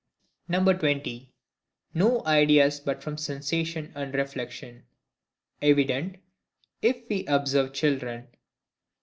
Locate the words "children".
7.71-8.27